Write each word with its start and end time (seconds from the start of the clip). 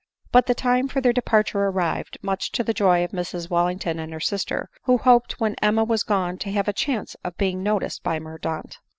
But 0.31 0.47
the 0.47 0.55
time 0.55 0.87
for 0.87 0.99
their 0.99 1.13
departure 1.13 1.59
arrived, 1.65 2.17
much 2.23 2.51
to 2.53 2.63
the 2.63 2.73
joy 2.73 3.03
of 3.03 3.11
Mrs 3.11 3.51
Wallington 3.51 3.99
and 3.99 4.11
her 4.11 4.19
sister, 4.19 4.67
who 4.85 4.97
hoped 4.97 5.39
when 5.39 5.53
Emma 5.61 5.83
was 5.83 6.01
gone 6.01 6.39
to 6.39 6.51
have 6.51 6.67
a 6.67 6.73
chance 6.73 7.15
of 7.23 7.37
being 7.37 7.61
noticed 7.61 8.01
by 8.01 8.17
Mordaunt. 8.17 8.79